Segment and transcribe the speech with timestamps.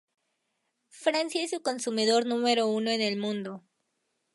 [0.89, 3.63] Francia es su consumidor número uno en el mundo.